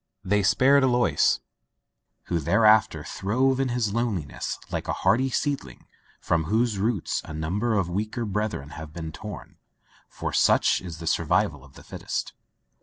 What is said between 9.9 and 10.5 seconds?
for